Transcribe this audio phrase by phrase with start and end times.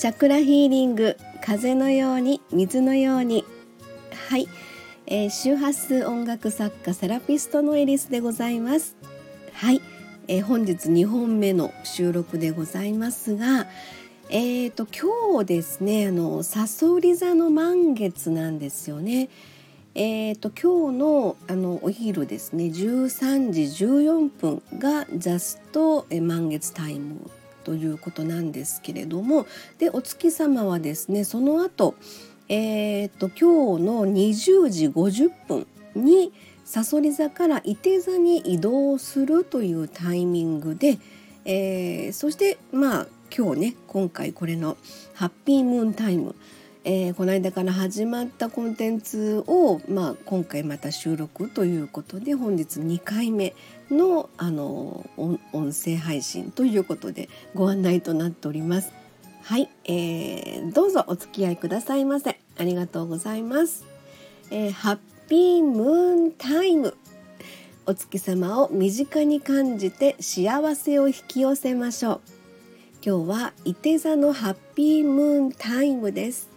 [0.00, 3.44] チャクラヒーリング風のように水のように。
[4.30, 4.48] はい、
[5.06, 8.96] えー、周波数音楽作家セラピストのエリスでございます。
[9.52, 9.82] はい、
[10.26, 13.66] えー、本日2本目の収録でございますが
[14.30, 19.28] えーと今日ですねあのサソリ座の満月なんですよね。
[19.94, 27.30] えーと、今日のあのお昼ですね13時14分がジャスト満月タイム
[27.64, 29.46] ということなんですけれども
[29.78, 31.94] でお月様はですねその後、
[32.48, 36.32] えーと、今日の20時50分に
[36.64, 40.98] さそり座から伊手座に移動するというタイミングで、
[41.44, 44.76] えー、そしてまあ今日ね今回これの
[45.14, 46.34] ハッピームーンタイム
[46.82, 53.54] えー、この間から始まったコンテンツを、まあ、今回また収録ということで本日2回目
[53.90, 55.38] のあの音
[55.72, 58.92] 声配信ということでご案内となっております。
[59.42, 62.40] はい、えー、どうぞお付き合いくださいませ。
[62.56, 63.84] ありがとうございます。
[64.50, 66.96] えー、ハッピームーンタイム
[67.84, 72.20] お月様を身近に感じて幸せを引き寄せましょう。
[73.04, 76.48] 今日は伊手座のハッピームーンタイムです。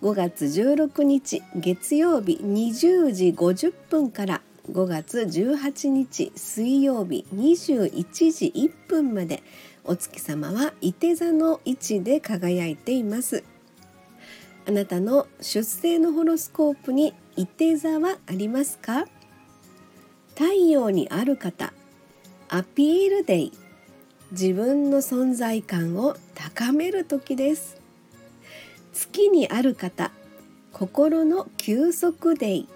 [0.00, 9.42] 5月16日月曜日20時50分から5月18日水曜日21時1分まで
[9.82, 13.42] お月様は伊手座の位置で輝いています。
[14.68, 19.08] あなたの出生のホロスコープに伊手座はありますか？
[20.36, 21.72] 太陽にある方
[22.48, 23.52] アピールデイ
[24.30, 27.77] 自分の存在感を高める時です。
[29.18, 30.12] 月にある方
[30.72, 32.68] 心の休息デイ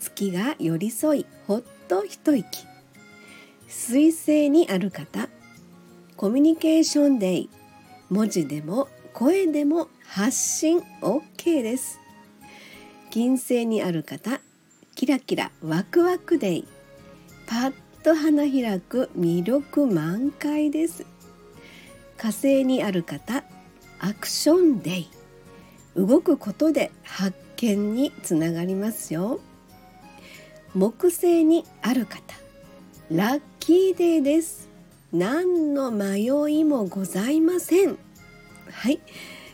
[0.00, 2.44] 月が寄り添いほっと一息
[3.68, 5.28] 水星にある方
[6.16, 7.50] コミュニケーションデイ
[8.10, 12.00] 文字でも声でも発信 OK です。
[13.12, 14.40] 金星にある方
[14.96, 16.68] キラキラワクワクデイ
[17.46, 21.06] パッと花開く魅力満開です。
[22.16, 23.44] 火星にある方
[24.00, 25.13] アクションデイ。
[25.96, 29.40] 動くことで発見につながりますよ。
[30.74, 32.20] 木星にある方
[33.10, 34.68] ラッキーデーです。
[35.12, 37.96] 何の迷いもございません。
[38.70, 39.00] はい、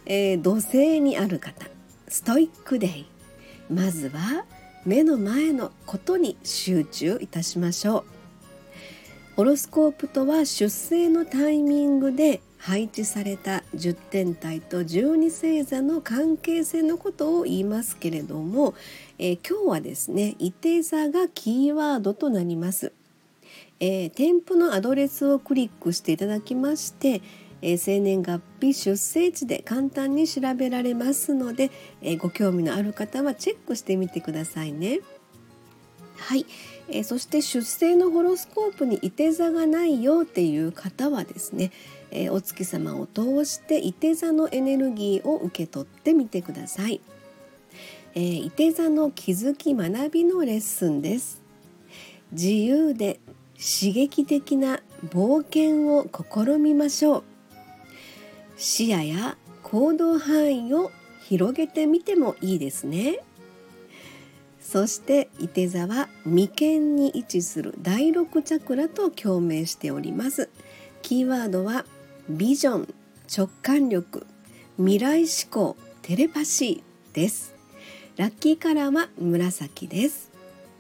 [0.07, 1.67] えー、土星にある方
[2.09, 3.07] ストイックデイ。
[3.69, 4.47] まずは
[4.87, 8.05] 目の前のことに集中いたしましょう。
[9.37, 18.75] ホロスコープとは出生のタイミングで配置された10天体と12星座の関係性のことを言いますけれども、
[19.19, 22.93] えー、今日はですね伊手座がキーワードとなります、
[23.81, 27.23] えー、添付のアドレスをクリックしていただきまして、
[27.63, 31.71] えー、生年月日出生地で簡単に調べられますので、
[32.03, 35.01] えご興味のある方はチェックしてみてくださいね。
[36.19, 36.45] はい、
[36.91, 41.73] えそして出生のホロスコープに伊手座がないよっていう方はですね
[42.11, 47.01] えー、お月様を通して伊手座のエネルギーを受け取ってみてください。
[48.15, 51.43] えー、伊手座の気づき学びのレッスンです。
[52.33, 53.21] 自由で
[53.57, 57.25] 刺激的な冒険を試みましょう。
[58.57, 60.91] 視野や行動範囲を
[61.29, 63.21] 広げてみてもいいですね。
[64.61, 70.49] そして伊手座は眉間に位置する第六チャクラと共鳴しております。
[71.03, 71.85] キーワードは
[72.29, 72.95] ビジョン
[73.35, 74.27] 直感力
[74.77, 77.55] 未来志向テレパシーです。
[78.17, 80.31] ラッキーカラーは紫です。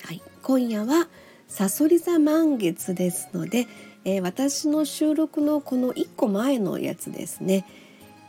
[0.02, 0.22] はい。
[0.42, 1.08] 今夜は
[1.48, 3.66] さそり座満月ですので、
[4.04, 7.66] えー、私の収録のこの1個前のやつですね。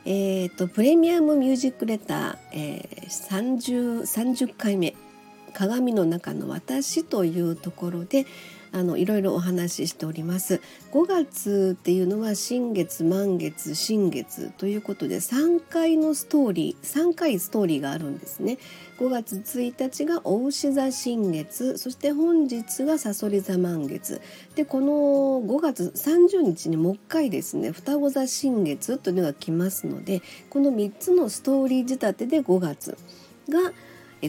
[0.05, 4.95] えーと、プレミアムミュージックレター、えー、30, 30回目
[5.53, 8.25] 「鏡の中の私」というところで
[8.73, 10.61] あのいろいろお話ししております。
[10.91, 18.57] 5月っていうのは新月満月新月ということで3回のストーリー3回ストーリーがあるんですね。
[18.97, 24.21] 5月1日がお牛座新月そして本日がさそり座満月。
[24.55, 24.87] でこの
[25.41, 32.97] 5月30日にもう一回ですね双子座新月というのが来ますのでこの3つのストーリー仕立てで5月
[33.49, 33.73] が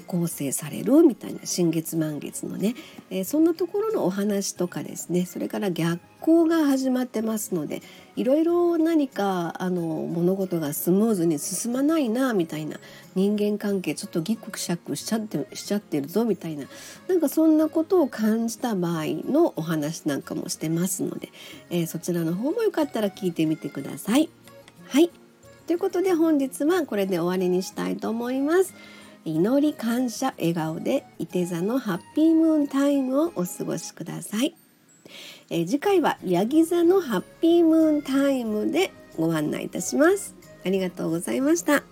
[0.00, 2.75] 構成されるみたいな新月満月のね、
[3.11, 7.83] えそんなところのお話とかですねそれから逆行が始まってますので
[8.17, 12.79] いろいろ何かあの物事がスムーズに進まないなみたいな
[13.15, 16.67] 人間関係ちょっとギクシャクしちゃってしちゃってるぞみたいな
[17.09, 21.31] なんかそんなことを感じた場合のお話なんかもしてますので、
[21.71, 24.31] えー、そちらの方もよかったら聞いてみてください。
[24.89, 25.11] はい
[25.67, 28.75] ということで本日はこれで終わりにしたいと思います
[29.25, 34.55] 祈り感謝笑顔で伊手座のハッピームーンタイムをお過ごしください
[35.51, 40.35] え次回はヤギ座のハッピームーンタイムでご案内いたします
[40.65, 41.92] ありがとうございました。